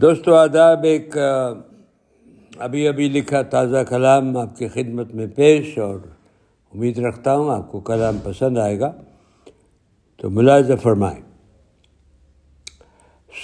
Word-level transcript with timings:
دوستو، 0.00 0.34
آداب 0.34 0.84
ایک 0.84 1.16
ابھی 2.58 2.88
ابھی 2.88 3.08
لکھا 3.08 3.42
تازہ 3.42 3.76
کلام 3.88 4.36
آپ 4.36 4.58
کی 4.58 4.68
خدمت 4.68 5.14
میں 5.14 5.26
پیش 5.26 5.78
اور 5.78 5.98
امید 6.74 6.98
رکھتا 6.98 7.36
ہوں 7.36 7.50
آپ 7.50 7.72
کو 7.72 7.80
کلام 7.80 8.18
پسند 8.22 8.58
آئے 8.58 8.80
گا۔ 8.80 8.92
تو 10.16 10.30
ملاحظہ 10.30 10.72
فرمائیں۔ 10.82 11.20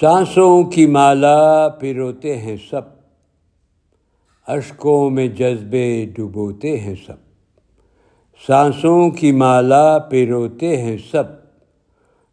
سانسوں 0.01 0.65
کی 0.65 0.87
مالا 0.87 1.69
پیروتے 1.69 2.37
ہیں 2.37 2.57
سب، 2.71 2.83
اشکوں 4.47 5.11
میں 5.11 5.29
جذبے 5.29 6.07
ڈبوتے 6.17 6.79
ہیں 6.79 6.95
سب۔ 7.07 7.17
سانسوں 8.47 9.11
کی 9.11 9.33
مالا 9.33 9.99
پیروتے 9.99 10.77
ہیں 10.77 10.97
سب، 11.11 11.25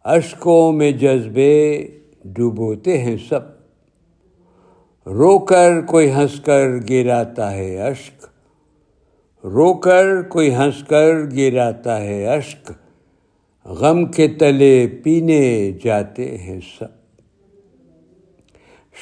اشکوں 0.04 0.72
میں 0.72 0.92
جذبے 0.92 1.88
ڈوبوتے 2.26 2.98
ہیں 2.98 3.18
سب۔ 3.30 3.59
رو 5.10 5.40
کر 5.40 5.82
کوئی 5.82 6.12
ہنس 6.12 6.40
کر 6.40 6.68
گراتا 6.90 7.54
ہے 7.54 7.82
اشک 7.82 8.26
رو 9.44 9.74
کر 9.74 10.22
کوئی 10.22 10.56
ہنس 10.56 10.84
کر 10.84 11.16
گراتا 11.36 12.02
ہے 12.02 12.28
اشک 12.28 12.72
غم 13.66 14.06
کے 14.06 14.28
تلے 14.28 14.88
پینے 15.04 15.72
جاتے 15.84 16.38
ہیں 16.38 16.60
سب۔ 16.80 17.22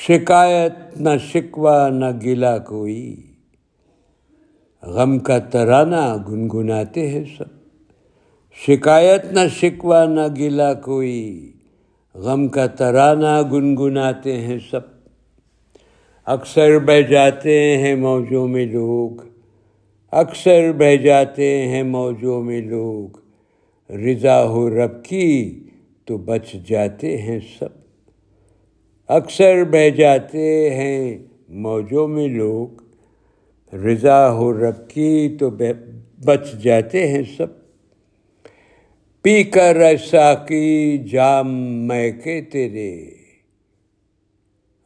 شکایت 0.08 1.00
نہ 1.00 1.10
شکوہ 1.20 1.90
نہ 1.90 2.06
گلا 2.24 2.58
کوئی، 2.58 3.22
غم 4.84 5.20
کا 5.20 5.40
ترانہ 5.40 6.18
گنگناتے 6.30 7.10
ہیں 7.10 7.24
سب۔ 7.38 7.74
شکایت 8.68 9.26
نہ 9.26 9.48
شکوہ 9.52 10.06
نہ 10.06 10.28
گلا 10.38 10.74
کوئی، 10.74 11.52
غم 12.16 12.48
کا 12.48 12.68
ترانہ 12.68 13.42
گنگناتے 13.52 14.42
ہیں 14.42 14.58
سب۔ 14.72 14.97
اکثر 16.28 16.80
بہ 16.80 17.02
جاتے 17.02 17.78
ہیں 17.78 17.96
موجوں 17.96 18.48
میں 18.48 18.66
لوگ، 18.66 19.12
اکثر 20.12 20.72
بہ 20.72 20.96
جاتے 20.96 21.68
ہیں 21.68 21.84
موجوں 21.84 22.44
میں 22.44 22.62
لوگ۔ 22.62 23.18
رضا 23.92 24.48
ہو 24.48 24.70
رب 24.70 25.06
کی 25.06 25.60
تو 26.06 26.18
بچ 26.18 26.54
جاتے 26.68 27.18
ہیں 27.18 27.40
سب۔ 27.60 27.68
اکثر 29.08 29.64
بہ 29.64 29.90
جاتے 29.90 30.70
ہیں 30.70 31.18
موجوں 31.50 32.08
میں 32.08 32.28
لوگ۔ 32.28 32.68
رضا 33.76 34.32
ہو 34.32 34.54
رب 34.54 34.90
کی 34.90 35.38
تو 35.40 35.50
بچ 36.26 36.54
جاتے 36.64 37.08
ہیں 37.08 37.24
سب۔ 37.38 37.48
پی 39.22 39.44
کر 39.44 39.76
ایسا 39.76 40.34
کی 40.34 40.98
جام 40.98 41.52
میں 41.88 42.12
کے 42.24 42.42
تیرے۔ 42.42 43.27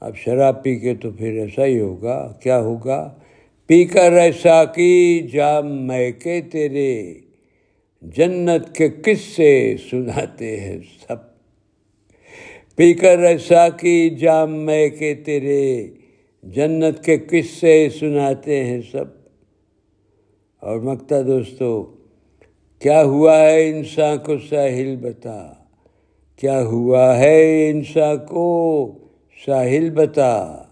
اب 0.02 0.16
شراب 0.16 0.64
پی 0.64 0.76
کے 0.76 0.96
تو 0.96 1.12
پھر 1.12 1.32
ایسا 1.32 1.66
ہی 1.66 1.80
ہوگا، 1.80 2.34
کیا 2.44 2.60
ہوگا؟ 2.60 3.16
پی 3.68 3.84
کر 3.84 4.12
ایسا 4.12 4.66
کی 4.66 5.28
جام 5.32 5.88
میں 5.88 6.12
کے 6.12 6.42
تیرے 6.42 7.14
جنت 8.02 8.76
کے 8.76 8.90
قصے 8.90 9.76
سناتے 9.92 10.60
ہیں 10.60 10.78
سب۔ 11.08 11.16
پی 12.76 12.94
کر 12.94 13.20
ایسا 13.20 13.70
کی 13.70 14.10
جام 14.10 14.54
میں 14.54 14.90
کے 14.90 15.14
تیرے 15.14 15.88
جنت 16.44 17.06
کے 17.06 17.18
قصے 17.18 17.90
سناتے 18.00 18.64
ہیں 18.64 18.82
سب۔ 18.92 19.06
اور 20.60 20.80
مکتا 20.80 21.22
دوستو، 21.22 21.96
کیا 22.80 23.04
ہوا 23.04 23.40
ہے 23.40 23.70
انسان 23.70 24.18
کو 24.18 24.38
ساحل 24.50 24.96
بتا؟ 24.96 25.54
کیا 26.36 26.64
ہوا 26.64 27.20
ہے 27.20 27.70
انسان 27.70 28.18
کو 28.30 28.98
ساحل 29.45 29.89
بتا، 29.89 30.64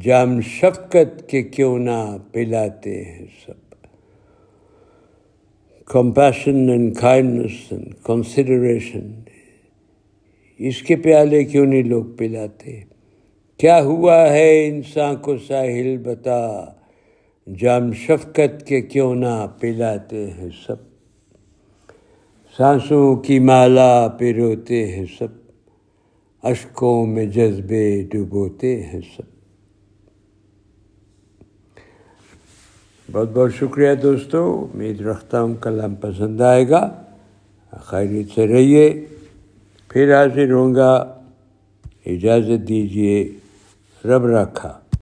جام 0.00 0.40
شفقت 0.40 1.28
کے 1.28 1.42
کیوں 1.42 1.78
نہ 1.78 2.16
پلاتے 2.32 3.04
ہیں 3.04 3.26
سب۔ 3.46 3.84
Compassion 5.86 6.68
and 6.68 6.96
kindness 6.96 7.50
and 7.70 7.94
consideration 8.04 9.20
اس 10.58 10.82
کے 10.82 10.96
پیالے 10.96 11.44
کیوں 11.44 11.66
نہیں 11.66 11.82
لوگ 11.82 12.04
پلاتے؟ 12.04 12.80
کیا 13.58 13.82
ہوا 13.82 14.30
ہے 14.30 14.66
انسان 14.66 15.16
کو 15.16 15.36
ساحل 15.38 15.96
بتا، 15.96 16.64
جام 17.58 17.92
شفقت 17.92 18.66
کے 18.66 18.80
کیوں 18.80 19.14
نہ 19.14 19.46
پلاتے 19.60 20.30
ہیں 20.30 20.48
سب؟ 20.66 20.76
سانسوں 22.56 23.16
کی 23.16 23.38
مالا 23.38 24.08
پیروتے 24.08 24.86
ہیں 24.86 25.06
سب۔ 25.18 25.47
اشکوں 26.42 27.06
میں 27.06 27.26
جذبے 27.26 28.06
ڈبوتے 28.10 28.82
ہیں 28.82 29.00
سب۔ 29.16 29.38
بہت 33.12 33.30
بہت 33.32 33.54
شکریہ 33.54 33.94
دوستو، 33.94 34.68
امید 34.74 35.00
رکھتا 35.00 35.42
ہوں 35.42 35.54
کلام 35.54 35.94
پسند 35.94 36.40
آئے 36.40 36.68
گا۔ 36.68 37.02
خیریت 37.70 38.26
سے 38.34 38.46
رہیے۔ 38.46 39.06
پھر 39.88 40.14
حاضر 40.14 40.52
ہوں 40.52 40.74
گا۔ 40.74 41.20
اجازت 42.06 42.68
دیجیے، 42.68 43.32
رب 44.04 44.26
رکھا۔ 44.26 44.80